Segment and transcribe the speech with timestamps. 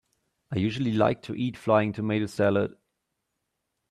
[0.51, 2.75] I usually like to eat flying tomato salad.